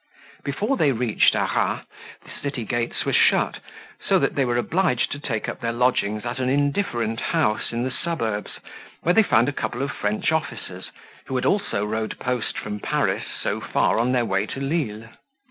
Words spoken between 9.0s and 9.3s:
where they